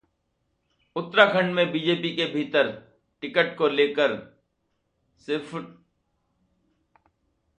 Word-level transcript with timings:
उत्तराखंड 0.95 1.53
में 1.53 1.71
बीजेपी 1.71 2.15
के 2.15 2.25
भीतर 2.25 2.71
टिकट 3.21 3.57
को 3.57 3.67
लेकर 3.67 4.37
सिरफुटौव्वल 5.25 5.73
जारी... 5.73 5.77